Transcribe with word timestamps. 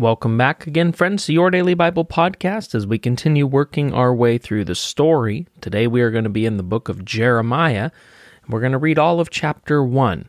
Welcome 0.00 0.38
back 0.38 0.66
again, 0.66 0.92
friends, 0.92 1.26
to 1.26 1.34
your 1.34 1.50
daily 1.50 1.74
Bible 1.74 2.06
podcast 2.06 2.74
as 2.74 2.86
we 2.86 2.98
continue 2.98 3.46
working 3.46 3.92
our 3.92 4.14
way 4.14 4.38
through 4.38 4.64
the 4.64 4.74
story. 4.74 5.46
Today 5.60 5.86
we 5.86 6.00
are 6.00 6.10
going 6.10 6.24
to 6.24 6.30
be 6.30 6.46
in 6.46 6.56
the 6.56 6.62
book 6.62 6.88
of 6.88 7.04
Jeremiah, 7.04 7.90
and 8.42 8.50
we're 8.50 8.60
going 8.60 8.72
to 8.72 8.78
read 8.78 8.98
all 8.98 9.20
of 9.20 9.28
chapter 9.28 9.84
1. 9.84 10.26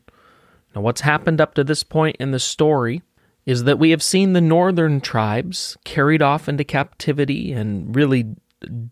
Now, 0.75 0.81
what's 0.81 0.99
happened 0.99 1.39
up 1.39 1.53
to 1.53 1.63
this 1.63 1.83
point 1.83 2.17
in 2.19 2.31
the 2.31 2.39
story 2.39 3.01
is 3.45 3.63
that 3.63 3.79
we 3.79 3.91
have 3.91 4.03
seen 4.03 4.33
the 4.33 4.41
northern 4.41 4.99
tribes 4.99 5.77
carried 5.85 6.21
off 6.21 6.49
into 6.49 6.65
captivity 6.65 7.53
and 7.53 7.95
really 7.95 8.35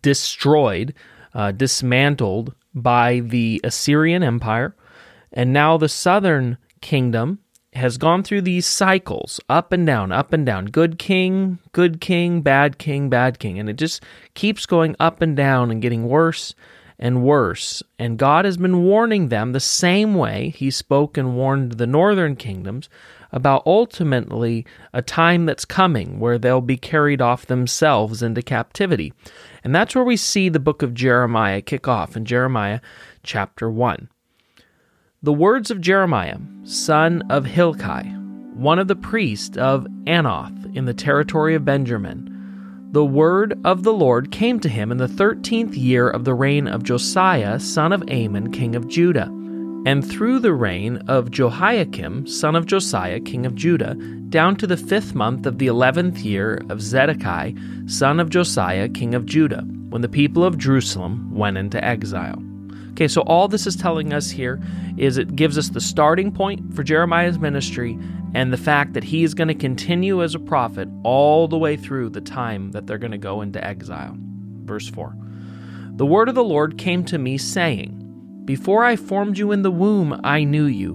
destroyed, 0.00 0.94
uh, 1.34 1.52
dismantled 1.52 2.54
by 2.74 3.20
the 3.20 3.60
Assyrian 3.64 4.22
Empire. 4.22 4.74
And 5.30 5.52
now 5.52 5.76
the 5.76 5.90
southern 5.90 6.56
kingdom 6.80 7.40
has 7.74 7.98
gone 7.98 8.22
through 8.22 8.42
these 8.42 8.66
cycles 8.66 9.40
up 9.48 9.72
and 9.72 9.86
down, 9.86 10.10
up 10.10 10.32
and 10.32 10.44
down. 10.44 10.66
Good 10.66 10.98
king, 10.98 11.58
good 11.72 12.00
king, 12.00 12.42
bad 12.42 12.78
king, 12.78 13.08
bad 13.08 13.38
king. 13.38 13.58
And 13.58 13.68
it 13.68 13.76
just 13.76 14.02
keeps 14.34 14.66
going 14.66 14.96
up 14.98 15.22
and 15.22 15.36
down 15.36 15.70
and 15.70 15.80
getting 15.80 16.08
worse 16.08 16.54
and 16.98 17.22
worse. 17.22 17.82
And 17.98 18.18
God 18.18 18.44
has 18.44 18.56
been 18.56 18.82
warning 18.84 19.28
them 19.28 19.52
the 19.52 19.60
same 19.60 20.14
way 20.14 20.50
He 20.50 20.70
spoke 20.70 21.16
and 21.16 21.36
warned 21.36 21.72
the 21.72 21.86
northern 21.86 22.36
kingdoms 22.36 22.88
about 23.32 23.62
ultimately 23.64 24.66
a 24.92 25.00
time 25.00 25.46
that's 25.46 25.64
coming 25.64 26.18
where 26.18 26.38
they'll 26.38 26.60
be 26.60 26.76
carried 26.76 27.22
off 27.22 27.46
themselves 27.46 28.22
into 28.22 28.42
captivity. 28.42 29.12
And 29.62 29.74
that's 29.74 29.94
where 29.94 30.04
we 30.04 30.16
see 30.16 30.48
the 30.48 30.58
book 30.58 30.82
of 30.82 30.94
Jeremiah 30.94 31.62
kick 31.62 31.86
off 31.86 32.16
in 32.16 32.24
Jeremiah 32.24 32.80
chapter 33.22 33.70
1. 33.70 34.08
The 35.22 35.34
words 35.34 35.70
of 35.70 35.82
Jeremiah, 35.82 36.38
son 36.62 37.22
of 37.28 37.44
Hilkiah, 37.44 38.16
one 38.54 38.78
of 38.78 38.88
the 38.88 38.96
priests 38.96 39.54
of 39.58 39.86
Anathoth 40.06 40.74
in 40.74 40.86
the 40.86 40.94
territory 40.94 41.54
of 41.54 41.62
Benjamin. 41.62 42.88
The 42.92 43.04
word 43.04 43.60
of 43.62 43.82
the 43.82 43.92
Lord 43.92 44.30
came 44.30 44.60
to 44.60 44.68
him 44.70 44.90
in 44.90 44.96
the 44.96 45.06
thirteenth 45.06 45.76
year 45.76 46.08
of 46.08 46.24
the 46.24 46.32
reign 46.32 46.66
of 46.66 46.84
Josiah, 46.84 47.60
son 47.60 47.92
of 47.92 48.02
Amon, 48.10 48.50
king 48.50 48.74
of 48.74 48.88
Judah, 48.88 49.26
and 49.84 50.02
through 50.02 50.38
the 50.38 50.54
reign 50.54 50.96
of 51.06 51.30
Jehoiakim, 51.30 52.26
son 52.26 52.56
of 52.56 52.64
Josiah, 52.64 53.20
king 53.20 53.44
of 53.44 53.54
Judah, 53.54 53.96
down 54.30 54.56
to 54.56 54.66
the 54.66 54.78
fifth 54.78 55.14
month 55.14 55.44
of 55.44 55.58
the 55.58 55.66
eleventh 55.66 56.20
year 56.20 56.62
of 56.70 56.80
Zedekiah, 56.80 57.52
son 57.84 58.20
of 58.20 58.30
Josiah, 58.30 58.88
king 58.88 59.14
of 59.14 59.26
Judah, 59.26 59.66
when 59.90 60.00
the 60.00 60.08
people 60.08 60.44
of 60.44 60.56
Jerusalem 60.56 61.34
went 61.34 61.58
into 61.58 61.84
exile. 61.84 62.42
Okay, 62.90 63.08
so 63.08 63.22
all 63.22 63.48
this 63.48 63.66
is 63.66 63.76
telling 63.76 64.12
us 64.12 64.30
here 64.30 64.60
is 64.96 65.16
it 65.16 65.36
gives 65.36 65.56
us 65.56 65.68
the 65.68 65.80
starting 65.80 66.32
point 66.32 66.74
for 66.74 66.82
Jeremiah's 66.82 67.38
ministry 67.38 67.98
and 68.34 68.52
the 68.52 68.56
fact 68.58 68.92
that 68.92 69.04
he 69.04 69.24
is 69.24 69.34
going 69.34 69.48
to 69.48 69.54
continue 69.54 70.22
as 70.22 70.34
a 70.34 70.38
prophet 70.38 70.88
all 71.02 71.48
the 71.48 71.58
way 71.58 71.76
through 71.76 72.10
the 72.10 72.20
time 72.20 72.70
that 72.72 72.86
they're 72.86 72.98
going 72.98 73.10
to 73.10 73.18
go 73.18 73.42
into 73.42 73.64
exile. 73.64 74.16
Verse 74.18 74.88
4 74.88 75.14
The 75.92 76.06
word 76.06 76.28
of 76.28 76.34
the 76.34 76.44
Lord 76.44 76.78
came 76.78 77.04
to 77.06 77.18
me, 77.18 77.38
saying, 77.38 78.42
Before 78.44 78.84
I 78.84 78.96
formed 78.96 79.38
you 79.38 79.52
in 79.52 79.62
the 79.62 79.70
womb, 79.70 80.20
I 80.22 80.44
knew 80.44 80.66
you. 80.66 80.94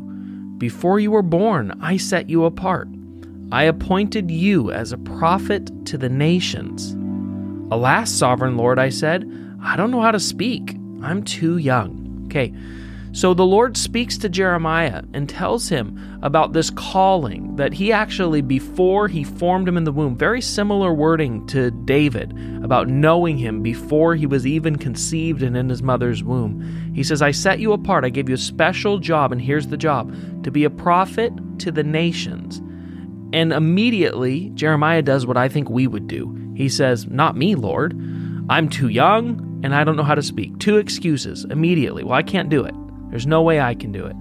Before 0.58 1.00
you 1.00 1.12
were 1.12 1.22
born, 1.22 1.78
I 1.82 1.98
set 1.98 2.30
you 2.30 2.46
apart. 2.46 2.88
I 3.52 3.64
appointed 3.64 4.32
you 4.32 4.72
as 4.72 4.92
a 4.92 4.98
prophet 4.98 5.86
to 5.88 5.98
the 5.98 6.10
nations. 6.10 6.94
Alas, 7.72 8.12
sovereign 8.12 8.58
Lord, 8.58 8.80
I 8.80 8.90
said, 8.90 9.30
I 9.62 9.76
don't 9.76 9.92
know 9.92 10.02
how 10.02 10.12
to 10.12 10.20
speak. 10.20 10.78
I'm 11.06 11.23
too 11.23 11.58
young. 11.58 12.25
Okay. 12.28 12.53
So 13.16 13.34
the 13.34 13.45
Lord 13.45 13.78
speaks 13.78 14.17
to 14.17 14.28
Jeremiah 14.28 15.02
and 15.14 15.30
tells 15.30 15.70
him 15.70 16.20
about 16.22 16.52
this 16.52 16.70
calling 16.70 17.56
that 17.56 17.72
he 17.72 17.94
actually, 17.94 18.42
before 18.42 19.08
he 19.08 19.23
formed 19.23 19.70
him 19.70 19.78
in 19.78 19.86
the 19.86 19.94
womb, 19.94 20.17
very 20.17 20.42
similar 20.42 20.94
wording 20.94 21.48
to 21.48 21.72
David 21.72 22.31
about 22.61 22.89
knowing 22.89 23.38
him 23.38 23.61
before 23.61 24.16
he 24.16 24.26
was 24.26 24.45
even 24.45 24.76
conceived 24.76 25.44
and 25.44 25.56
in 25.56 25.70
his 25.70 25.81
mother's 25.81 26.23
womb. 26.23 26.92
He 26.94 27.03
says, 27.03 27.22
I 27.22 27.31
set 27.31 27.60
you 27.60 27.72
apart. 27.72 28.04
I 28.04 28.10
gave 28.10 28.27
you 28.27 28.36
a 28.36 28.37
special 28.37 28.98
job, 28.98 29.32
and 29.32 29.42
here's 29.42 29.67
the 29.67 29.77
job 29.77 30.14
to 30.43 30.52
be 30.52 30.66
a 30.66 30.70
prophet 30.70 31.32
to 31.60 31.72
the 31.72 31.83
nations. 31.83 32.58
And 33.32 33.54
immediately, 33.54 34.49
Jeremiah 34.55 35.02
does 35.02 35.26
what 35.26 35.37
I 35.37 35.48
think 35.48 35.70
we 35.70 35.87
would 35.87 36.08
do. 36.08 36.54
He 36.54 36.67
says, 36.67 37.08
Not 37.08 37.37
me, 37.37 37.55
Lord. 37.55 37.93
I'm 38.49 38.67
too 38.67 38.89
young 38.89 39.55
and 39.65 39.73
I 39.73 39.83
don't 39.83 39.95
know 39.95 40.03
how 40.03 40.14
to 40.14 40.21
speak. 40.21 40.59
Two 40.59 40.77
excuses 40.77 41.43
immediately. 41.45 42.03
Well, 42.03 42.14
I 42.14 42.21
can't 42.21 42.49
do 42.49 42.64
it. 42.64 42.76
There's 43.09 43.26
no 43.26 43.42
way 43.42 43.59
I 43.59 43.73
can 43.73 43.92
do 43.92 44.05
it. 44.05 44.15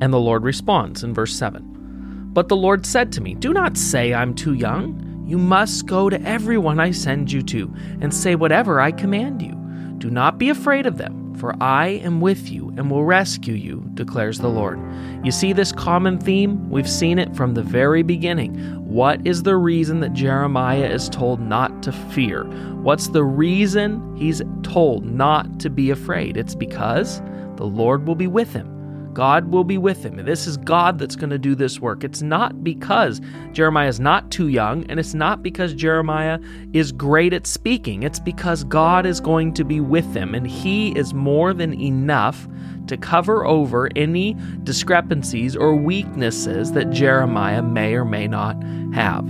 And 0.00 0.12
the 0.12 0.20
Lord 0.20 0.44
responds 0.44 1.02
in 1.02 1.12
verse 1.12 1.34
7 1.34 2.30
But 2.32 2.48
the 2.48 2.54
Lord 2.54 2.86
said 2.86 3.10
to 3.12 3.20
me, 3.20 3.34
Do 3.34 3.52
not 3.52 3.76
say 3.76 4.14
I'm 4.14 4.34
too 4.34 4.54
young. 4.54 5.24
You 5.26 5.36
must 5.36 5.86
go 5.86 6.08
to 6.08 6.22
everyone 6.22 6.78
I 6.78 6.92
send 6.92 7.32
you 7.32 7.42
to 7.42 7.74
and 8.00 8.14
say 8.14 8.36
whatever 8.36 8.80
I 8.80 8.92
command 8.92 9.42
you. 9.42 9.54
Do 9.98 10.10
not 10.10 10.38
be 10.38 10.48
afraid 10.48 10.86
of 10.86 10.96
them, 10.96 11.23
for 11.36 11.54
I 11.60 11.88
am 11.88 12.20
with 12.20 12.50
you 12.50 12.68
and 12.76 12.90
will 12.90 13.04
rescue 13.04 13.54
you, 13.54 13.88
declares 13.94 14.38
the 14.38 14.48
Lord. 14.48 14.80
You 15.24 15.30
see 15.30 15.52
this 15.52 15.72
common 15.72 16.18
theme? 16.18 16.70
We've 16.70 16.88
seen 16.88 17.18
it 17.18 17.34
from 17.34 17.54
the 17.54 17.62
very 17.62 18.02
beginning. 18.02 18.54
What 18.84 19.26
is 19.26 19.42
the 19.42 19.56
reason 19.56 20.00
that 20.00 20.12
Jeremiah 20.12 20.86
is 20.86 21.08
told 21.08 21.40
not 21.40 21.82
to 21.82 21.92
fear? 21.92 22.44
What's 22.82 23.08
the 23.08 23.24
reason 23.24 24.16
he's 24.16 24.42
told 24.62 25.04
not 25.04 25.60
to 25.60 25.70
be 25.70 25.90
afraid? 25.90 26.36
It's 26.36 26.54
because 26.54 27.20
the 27.56 27.64
Lord 27.64 28.06
will 28.06 28.14
be 28.14 28.26
with 28.26 28.52
him. 28.52 28.73
God 29.14 29.52
will 29.52 29.64
be 29.64 29.78
with 29.78 30.04
him. 30.04 30.16
This 30.16 30.46
is 30.46 30.56
God 30.56 30.98
that's 30.98 31.14
going 31.16 31.30
to 31.30 31.38
do 31.38 31.54
this 31.54 31.80
work. 31.80 32.02
It's 32.02 32.20
not 32.20 32.64
because 32.64 33.20
Jeremiah 33.52 33.88
is 33.88 34.00
not 34.00 34.30
too 34.30 34.48
young, 34.48 34.84
and 34.90 34.98
it's 34.98 35.14
not 35.14 35.42
because 35.42 35.72
Jeremiah 35.72 36.40
is 36.72 36.90
great 36.90 37.32
at 37.32 37.46
speaking. 37.46 38.02
It's 38.02 38.18
because 38.18 38.64
God 38.64 39.06
is 39.06 39.20
going 39.20 39.54
to 39.54 39.64
be 39.64 39.80
with 39.80 40.14
him, 40.14 40.34
and 40.34 40.46
he 40.46 40.90
is 40.98 41.14
more 41.14 41.54
than 41.54 41.80
enough 41.80 42.48
to 42.88 42.96
cover 42.96 43.46
over 43.46 43.88
any 43.96 44.36
discrepancies 44.64 45.56
or 45.56 45.74
weaknesses 45.76 46.72
that 46.72 46.90
Jeremiah 46.90 47.62
may 47.62 47.94
or 47.94 48.04
may 48.04 48.26
not 48.26 48.62
have. 48.92 49.24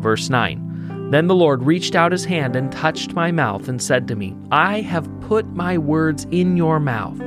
Verse 0.00 0.28
9 0.28 1.08
Then 1.10 1.28
the 1.28 1.34
Lord 1.34 1.62
reached 1.62 1.94
out 1.94 2.12
his 2.12 2.24
hand 2.24 2.56
and 2.56 2.72
touched 2.72 3.12
my 3.12 3.30
mouth 3.30 3.68
and 3.68 3.80
said 3.80 4.08
to 4.08 4.16
me, 4.16 4.36
I 4.50 4.80
have 4.80 5.08
put 5.20 5.46
my 5.46 5.78
words 5.78 6.26
in 6.30 6.56
your 6.56 6.80
mouth. 6.80 7.18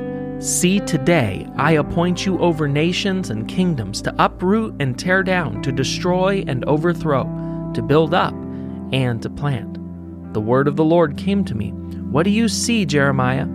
See, 0.44 0.78
today 0.80 1.48
I 1.56 1.72
appoint 1.72 2.26
you 2.26 2.38
over 2.38 2.68
nations 2.68 3.30
and 3.30 3.48
kingdoms 3.48 4.02
to 4.02 4.14
uproot 4.22 4.74
and 4.78 4.98
tear 4.98 5.22
down, 5.22 5.62
to 5.62 5.72
destroy 5.72 6.44
and 6.46 6.66
overthrow, 6.66 7.24
to 7.72 7.80
build 7.80 8.12
up 8.12 8.34
and 8.92 9.22
to 9.22 9.30
plant. 9.30 9.78
The 10.34 10.42
word 10.42 10.68
of 10.68 10.76
the 10.76 10.84
Lord 10.84 11.16
came 11.16 11.46
to 11.46 11.54
me. 11.54 11.70
What 11.70 12.24
do 12.24 12.30
you 12.30 12.48
see, 12.48 12.84
Jeremiah? 12.84 13.46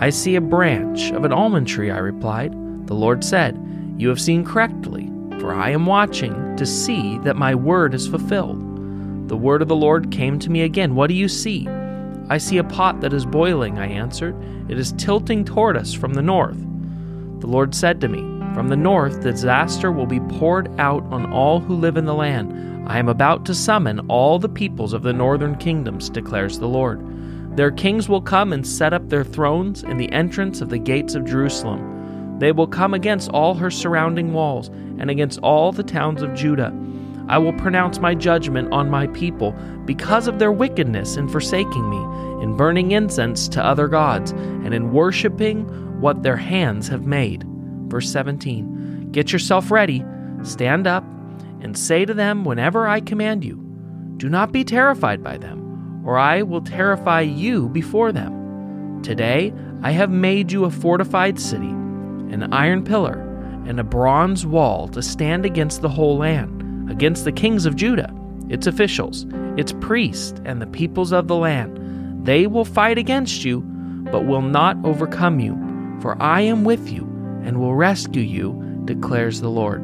I 0.00 0.10
see 0.10 0.36
a 0.36 0.42
branch 0.42 1.12
of 1.12 1.24
an 1.24 1.32
almond 1.32 1.66
tree, 1.66 1.90
I 1.90 1.96
replied. 1.96 2.52
The 2.86 2.94
Lord 2.94 3.24
said, 3.24 3.58
You 3.96 4.10
have 4.10 4.20
seen 4.20 4.44
correctly, 4.44 5.10
for 5.40 5.54
I 5.54 5.70
am 5.70 5.86
watching 5.86 6.56
to 6.56 6.66
see 6.66 7.16
that 7.20 7.36
my 7.36 7.54
word 7.54 7.94
is 7.94 8.06
fulfilled. 8.06 8.58
The 9.30 9.36
word 9.38 9.62
of 9.62 9.68
the 9.68 9.76
Lord 9.76 10.10
came 10.10 10.38
to 10.40 10.50
me 10.50 10.60
again. 10.60 10.94
What 10.94 11.06
do 11.06 11.14
you 11.14 11.26
see? 11.26 11.66
I 12.32 12.38
see 12.38 12.56
a 12.56 12.64
pot 12.64 13.02
that 13.02 13.12
is 13.12 13.26
boiling, 13.26 13.78
I 13.78 13.88
answered. 13.88 14.34
It 14.70 14.78
is 14.78 14.92
tilting 14.92 15.44
toward 15.44 15.76
us 15.76 15.92
from 15.92 16.14
the 16.14 16.22
north. 16.22 16.56
The 17.40 17.46
Lord 17.46 17.74
said 17.74 18.00
to 18.00 18.08
me, 18.08 18.20
From 18.54 18.68
the 18.68 18.76
north, 18.76 19.20
disaster 19.20 19.92
will 19.92 20.06
be 20.06 20.18
poured 20.18 20.70
out 20.80 21.04
on 21.12 21.30
all 21.30 21.60
who 21.60 21.74
live 21.74 21.98
in 21.98 22.06
the 22.06 22.14
land. 22.14 22.88
I 22.88 22.98
am 22.98 23.10
about 23.10 23.44
to 23.44 23.54
summon 23.54 24.00
all 24.08 24.38
the 24.38 24.48
peoples 24.48 24.94
of 24.94 25.02
the 25.02 25.12
northern 25.12 25.56
kingdoms, 25.56 26.08
declares 26.08 26.58
the 26.58 26.68
Lord. 26.68 27.06
Their 27.54 27.70
kings 27.70 28.08
will 28.08 28.22
come 28.22 28.54
and 28.54 28.66
set 28.66 28.94
up 28.94 29.10
their 29.10 29.24
thrones 29.24 29.82
in 29.82 29.98
the 29.98 30.10
entrance 30.10 30.62
of 30.62 30.70
the 30.70 30.78
gates 30.78 31.14
of 31.14 31.26
Jerusalem. 31.26 32.38
They 32.38 32.52
will 32.52 32.66
come 32.66 32.94
against 32.94 33.30
all 33.32 33.52
her 33.56 33.70
surrounding 33.70 34.32
walls 34.32 34.68
and 34.68 35.10
against 35.10 35.38
all 35.40 35.70
the 35.70 35.82
towns 35.82 36.22
of 36.22 36.32
Judah. 36.32 36.72
I 37.28 37.38
will 37.38 37.52
pronounce 37.52 37.98
my 37.98 38.14
judgment 38.14 38.72
on 38.72 38.90
my 38.90 39.06
people 39.08 39.52
because 39.84 40.28
of 40.28 40.38
their 40.38 40.52
wickedness 40.52 41.16
in 41.16 41.28
forsaking 41.28 41.88
me, 41.88 41.96
in 42.42 42.56
burning 42.56 42.90
incense 42.90 43.48
to 43.48 43.64
other 43.64 43.88
gods, 43.88 44.32
and 44.32 44.74
in 44.74 44.92
worshiping 44.92 45.64
what 46.00 46.22
their 46.22 46.36
hands 46.36 46.88
have 46.88 47.06
made. 47.06 47.44
Verse 47.86 48.10
17 48.10 49.10
Get 49.12 49.32
yourself 49.32 49.70
ready, 49.70 50.04
stand 50.42 50.86
up, 50.86 51.04
and 51.60 51.78
say 51.78 52.04
to 52.04 52.14
them 52.14 52.44
whenever 52.44 52.88
I 52.88 53.00
command 53.00 53.44
you, 53.44 53.56
Do 54.16 54.28
not 54.28 54.52
be 54.52 54.64
terrified 54.64 55.22
by 55.22 55.38
them 55.38 55.62
or 56.04 56.18
I 56.18 56.42
will 56.42 56.60
terrify 56.60 57.20
you 57.20 57.68
before 57.68 58.12
them. 58.12 59.00
Today 59.02 59.52
I 59.82 59.92
have 59.92 60.10
made 60.10 60.52
you 60.52 60.64
a 60.64 60.70
fortified 60.70 61.38
city, 61.38 61.68
an 61.68 62.52
iron 62.52 62.84
pillar, 62.84 63.20
and 63.66 63.78
a 63.78 63.84
bronze 63.84 64.44
wall 64.44 64.88
to 64.88 65.02
stand 65.02 65.44
against 65.44 65.82
the 65.82 65.88
whole 65.88 66.18
land, 66.18 66.90
against 66.90 67.24
the 67.24 67.32
kings 67.32 67.66
of 67.66 67.76
Judah, 67.76 68.12
its 68.48 68.66
officials, 68.66 69.26
its 69.56 69.72
priests, 69.80 70.40
and 70.44 70.60
the 70.60 70.66
peoples 70.66 71.12
of 71.12 71.28
the 71.28 71.36
land. 71.36 71.78
They 72.22 72.46
will 72.46 72.64
fight 72.64 72.98
against 72.98 73.44
you, 73.44 73.60
but 74.10 74.26
will 74.26 74.42
not 74.42 74.76
overcome 74.84 75.40
you, 75.40 75.56
for 76.00 76.20
I 76.22 76.42
am 76.42 76.64
with 76.64 76.88
you 76.90 77.02
and 77.44 77.58
will 77.58 77.74
rescue 77.74 78.22
you, 78.22 78.82
declares 78.84 79.40
the 79.40 79.50
Lord. 79.50 79.82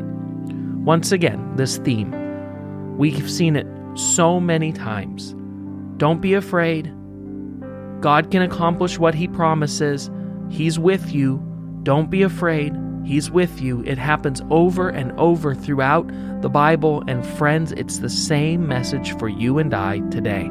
Once 0.85 1.13
again, 1.13 1.57
this 1.57 1.79
theme. 1.79 2.15
We've 2.97 3.31
seen 3.31 3.57
it 3.57 3.67
so 3.99 4.39
many 4.39 4.73
times. 4.73 5.35
Don't 5.97 6.21
be 6.21 6.35
afraid. 6.35 6.93
God 8.01 8.31
can 8.31 8.43
accomplish 8.43 8.99
what 8.99 9.15
He 9.15 9.27
promises. 9.27 10.11
He's 10.49 10.79
with 10.79 11.13
you. 11.13 11.43
Don't 11.83 12.11
be 12.11 12.23
afraid. 12.23 12.73
He's 13.05 13.31
with 13.31 13.61
you. 13.61 13.83
It 13.85 13.99
happens 13.99 14.43
over 14.51 14.89
and 14.89 15.13
over 15.19 15.55
throughout 15.55 16.07
the 16.43 16.49
Bible. 16.49 17.03
And 17.09 17.27
friends, 17.27 17.73
it's 17.73 17.99
the 17.99 18.11
same 18.11 18.69
message 18.69 19.17
for 19.19 19.29
you 19.29 19.59
and 19.59 19.75
I 19.75 19.99
today. 20.11 20.51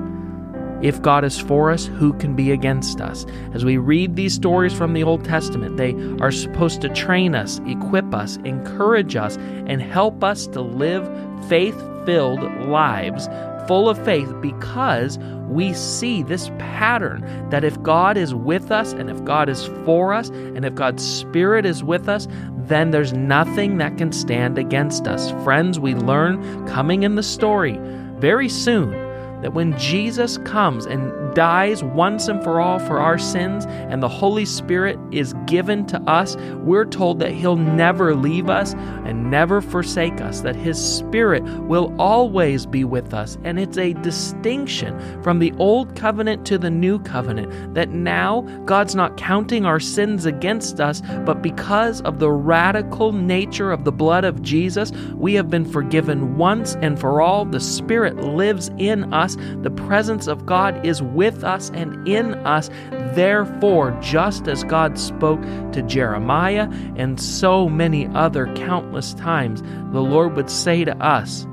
If 0.82 1.02
God 1.02 1.24
is 1.24 1.40
for 1.40 1.72
us, 1.72 1.86
who 1.86 2.14
can 2.14 2.36
be 2.36 2.52
against 2.52 3.02
us? 3.02 3.26
As 3.54 3.66
we 3.66 3.78
read 3.78 4.16
these 4.16 4.34
stories 4.34 4.74
from 4.74 4.94
the 4.94 5.04
Old 5.04 5.26
Testament, 5.26 5.78
they 5.78 5.94
are 6.22 6.32
supposed 6.32 6.82
to 6.82 6.90
train 6.90 7.34
us, 7.34 7.60
equip 7.66 8.14
us, 8.14 8.38
encourage 8.38 9.16
us, 9.16 9.38
and 9.38 9.82
help 9.82 10.24
us 10.24 10.48
to 10.48 10.62
live 10.62 11.08
faith 11.48 11.76
filled 12.06 12.42
lives 12.68 13.28
full 13.68 13.90
of 13.90 14.04
faith 14.06 14.34
because 14.42 15.20
we 15.50 15.74
see 15.74 16.24
this 16.24 16.50
pattern 16.58 17.50
that 17.50 17.64
if 17.64 17.82
God 17.84 18.18
is 18.18 18.34
with 18.34 18.72
us 18.72 18.94
and 18.94 19.10
if 19.10 19.24
God 19.26 19.50
is 19.50 19.66
for 19.86 20.14
us 20.14 20.30
and 20.30 20.64
if 20.66 20.74
God's 20.74 21.06
Spirit 21.06 21.66
is 21.66 21.84
with 21.84 22.08
us, 22.08 22.28
then 22.52 22.92
there's 22.92 23.14
nothing 23.14 23.78
that 23.78 23.98
can 23.98 24.12
stand 24.12 24.58
against 24.58 25.08
us. 25.08 25.32
Friends, 25.44 25.80
we 25.80 25.96
learn 25.96 26.66
coming 26.68 27.04
in 27.04 27.16
the 27.16 27.24
story 27.24 27.78
very 28.20 28.50
soon 28.50 29.07
that 29.42 29.54
when 29.54 29.78
Jesus 29.78 30.38
comes 30.40 30.86
and 30.86 31.36
dies 31.36 31.84
once 31.84 32.28
and 32.28 32.44
for 32.44 32.60
all 32.60 32.80
for 32.80 33.00
our 33.00 33.18
sins 33.18 33.66
and 33.68 34.02
the 34.02 34.08
Holy 34.08 34.46
Spirit 34.46 34.98
is 35.12 35.36
given 35.46 35.86
to 35.88 36.02
us, 36.04 36.36
we're 36.64 36.86
told 36.86 37.20
that 37.20 37.32
He'll 37.32 37.56
never 37.56 38.16
leave 38.16 38.50
us 38.50 38.74
and 38.74 39.30
never 39.30 39.62
forsake 39.62 40.20
us, 40.22 40.42
that 40.42 40.56
His 40.56 40.84
Spirit 40.84 41.44
will 41.44 41.94
always 42.00 42.66
be 42.66 42.84
with 42.84 43.14
us. 43.14 43.38
And 43.44 43.60
it's 43.60 43.78
a 43.78 43.94
distinction 43.94 45.22
from 45.22 45.40
the 45.40 45.54
old 45.58 45.96
covenant 45.96 46.46
to 46.48 46.58
the 46.58 46.70
new 46.70 47.00
covenant 47.00 47.76
that 47.76 47.90
now 47.90 48.42
God's 48.66 48.96
not 48.96 49.18
counting 49.18 49.66
our 49.66 49.80
sins 49.80 50.26
against 50.26 50.80
us, 50.80 51.02
but 51.26 51.42
because 51.42 52.02
of 52.02 52.20
the 52.20 52.32
radical 52.32 53.12
nature 53.12 53.72
of 53.72 53.84
the 53.84 53.92
blood 53.92 54.24
of 54.24 54.42
Jesus, 54.42 54.92
we 55.16 55.34
have 55.34 55.50
been 55.50 55.66
forgiven 55.66 56.38
once 56.38 56.76
and 56.82 57.00
for 57.00 57.22
all. 57.22 57.46
The 57.46 57.60
Spirit 57.60 58.18
lives 58.18 58.72
in 58.78 59.14
us, 59.14 59.27
the 59.62 59.70
presence 59.70 60.28
of 60.28 60.46
God 60.46 60.86
is 60.86 61.02
with 61.02 61.28
with 61.28 61.44
us 61.44 61.70
and 61.74 62.08
in 62.08 62.34
us. 62.46 62.70
Therefore, 63.14 63.98
just 64.02 64.48
as 64.48 64.64
God 64.64 64.98
spoke 64.98 65.42
to 65.74 65.82
Jeremiah 65.82 66.70
and 66.96 67.20
so 67.20 67.68
many 67.68 68.08
other 68.08 68.48
countless 68.56 69.14
times, 69.14 69.62
the 69.92 70.02
Lord 70.02 70.36
would 70.36 70.50
say 70.50 70.86
to 70.86 70.96
us, 70.98 71.46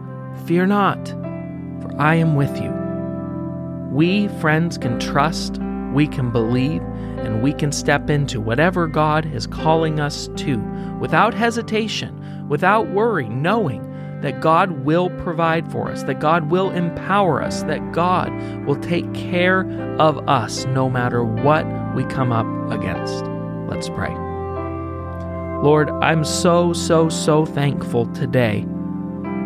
Fear 0.47 0.67
not, 0.67 1.09
for 1.09 1.93
I 1.99 2.15
am 2.15 2.37
with 2.37 2.57
you. 2.61 2.73
We, 3.91 4.29
friends, 4.41 4.79
can 4.79 4.99
trust, 5.01 5.59
we 5.93 6.07
can 6.07 6.31
believe, 6.31 6.83
and 7.25 7.43
we 7.43 7.53
can 7.53 7.73
step 7.73 8.09
into 8.09 8.41
whatever 8.41 8.87
God 8.87 9.27
is 9.27 9.47
calling 9.47 10.01
us 10.01 10.29
to 10.37 10.59
without 11.01 11.35
hesitation, 11.35 12.49
without 12.49 12.89
worry, 12.89 13.29
knowing 13.29 13.91
that 14.25 14.41
God 14.41 14.85
will 14.85 15.11
provide 15.11 15.71
for 15.71 15.91
us, 15.91 16.03
that 16.05 16.19
God 16.19 16.51
will 16.51 16.71
empower 16.71 17.43
us, 17.43 17.63
that 17.65 17.93
God 17.93 18.33
will 18.65 18.77
take 18.77 19.13
care 19.13 19.71
of 20.01 20.29
us 20.29 20.65
no 20.67 20.89
matter 20.89 21.23
what 21.23 21.67
we 21.95 22.05
come 22.05 22.33
up 22.33 22.47
against. 22.73 23.25
Let's 23.69 23.89
pray. 23.89 24.15
Lord, 25.63 25.91
I'm 26.03 26.25
so, 26.25 26.73
so, 26.73 27.09
so 27.09 27.47
thankful 27.47 28.07
today 28.13 28.67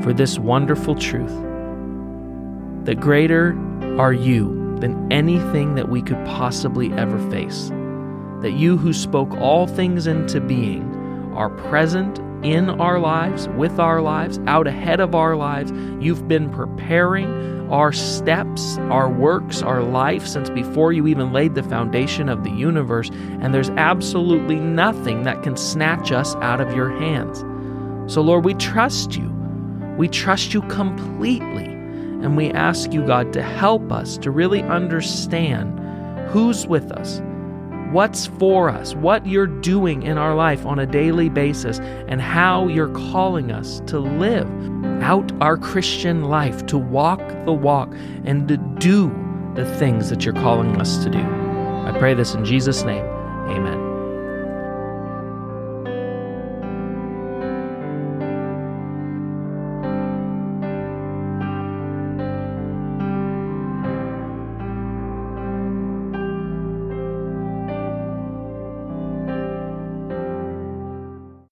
for 0.02 0.12
this 0.12 0.38
wonderful 0.38 0.94
truth 0.94 1.34
that 2.84 3.00
greater 3.00 3.56
are 3.98 4.12
you 4.12 4.76
than 4.81 5.12
anything 5.12 5.74
that 5.74 5.88
we 5.88 6.02
could 6.02 6.24
possibly 6.24 6.92
ever 6.92 7.19
face. 7.31 7.69
That 8.42 8.52
you 8.52 8.76
who 8.76 8.92
spoke 8.92 9.32
all 9.38 9.66
things 9.66 10.06
into 10.06 10.40
being 10.40 10.94
are 11.34 11.50
present 11.50 12.20
in 12.43 12.70
our 12.70 12.99
lives, 12.99 13.49
with 13.50 13.79
our 13.79 14.00
lives, 14.00 14.38
out 14.46 14.67
ahead 14.67 15.00
of 15.00 15.14
our 15.14 15.37
lives. 15.37 15.73
You've 16.00 16.29
been 16.29 16.50
preparing 16.50 17.69
our 17.70 17.93
steps, 17.93 18.79
our 18.90 19.11
works, 19.11 19.62
our 19.62 19.82
life 19.82 20.26
since 20.26 20.49
before 20.50 20.93
you 20.93 21.06
even 21.06 21.32
laid 21.32 21.55
the 21.55 21.62
foundation 21.62 22.29
of 22.29 22.44
the 22.44 22.50
universe, 22.50 23.11
and 23.40 23.52
there's 23.52 23.70
absolutely 23.70 24.56
nothing 24.56 25.25
that 25.25 25.43
can 25.43 25.56
snatch 25.56 26.12
us 26.12 26.35
out 26.37 26.61
of 26.61 26.75
your 26.75 26.90
hands. 26.99 27.44
So, 28.12 28.23
Lord, 28.23 28.44
we 28.44 28.55
trust 28.55 29.17
you. 29.17 29.29
We 29.99 30.08
trust 30.08 30.55
you 30.55 30.62
completely. 30.62 31.67
And 31.67 32.37
we 32.37 32.50
ask 32.50 32.93
you, 32.93 33.06
God, 33.06 33.32
to 33.34 33.43
help 33.43 33.93
us 33.93 34.17
to 34.19 34.31
really 34.31 34.62
understand 34.62 35.79
who's 36.31 36.67
with 36.67 36.91
us, 36.91 37.20
what's 37.93 38.26
for 38.26 38.69
us, 38.69 38.94
what 38.94 39.26
you're 39.26 39.46
doing 39.46 40.02
in 40.02 40.19
our 40.19 40.35
life 40.35 40.64
on 40.67 40.79
a 40.79 40.87
daily 40.87 41.29
basis, 41.29 41.79
and 42.08 42.20
how 42.20 42.67
you're 42.69 42.88
calling 42.88 43.50
us 43.50 43.81
to 43.87 43.99
live 43.99 44.49
out 45.02 45.31
our 45.40 45.56
Christian 45.56 46.25
life, 46.25 46.67
to 46.67 46.79
walk 46.79 47.20
the 47.44 47.52
walk, 47.52 47.93
and 48.25 48.49
to 48.49 48.56
do 48.79 49.08
the 49.55 49.64
things 49.76 50.11
that 50.11 50.25
you're 50.25 50.35
calling 50.35 50.81
us 50.81 51.02
to 51.05 51.11
do. 51.11 51.20
I 51.20 51.94
pray 51.99 52.14
this 52.14 52.35
in 52.35 52.44
Jesus' 52.44 52.85
name. 52.85 53.05
Amen. 53.49 53.77